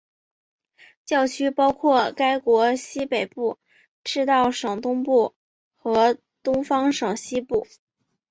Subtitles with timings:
[1.05, 3.59] 教区包括该国西北部
[4.03, 5.35] 赤道省东部
[5.77, 7.67] 和东方省西部。